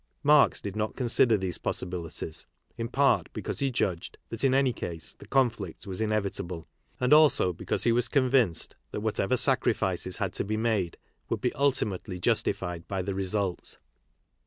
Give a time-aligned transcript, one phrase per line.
[0.23, 5.13] Marx did not consider these possibilities, in part because he judged that, in any case,
[5.19, 6.67] the conflict was inevitable,
[6.99, 10.97] and also because he was convinced that whatever sacri fices had to be made
[11.29, 13.77] would be ultimately justified by the, result.